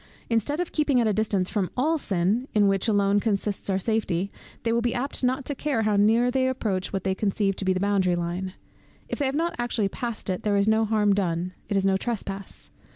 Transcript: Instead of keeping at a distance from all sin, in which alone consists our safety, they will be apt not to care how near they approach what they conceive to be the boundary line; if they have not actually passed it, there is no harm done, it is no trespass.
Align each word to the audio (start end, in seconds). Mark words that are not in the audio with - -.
Instead 0.31 0.59
of 0.59 0.71
keeping 0.71 0.99
at 0.99 1.05
a 1.05 1.13
distance 1.13 1.47
from 1.47 1.69
all 1.77 1.99
sin, 1.99 2.47
in 2.55 2.67
which 2.67 2.87
alone 2.87 3.19
consists 3.19 3.69
our 3.69 3.77
safety, 3.77 4.31
they 4.63 4.71
will 4.73 4.81
be 4.81 4.95
apt 4.95 5.23
not 5.23 5.45
to 5.45 5.53
care 5.53 5.83
how 5.83 5.95
near 5.95 6.31
they 6.31 6.47
approach 6.47 6.91
what 6.91 7.03
they 7.03 7.13
conceive 7.13 7.55
to 7.55 7.65
be 7.65 7.71
the 7.71 7.79
boundary 7.79 8.15
line; 8.15 8.53
if 9.09 9.19
they 9.19 9.27
have 9.27 9.35
not 9.35 9.53
actually 9.59 9.87
passed 9.87 10.27
it, 10.27 10.41
there 10.41 10.57
is 10.57 10.67
no 10.67 10.85
harm 10.85 11.13
done, 11.13 11.53
it 11.69 11.77
is 11.77 11.85
no 11.85 11.97
trespass. 11.97 12.71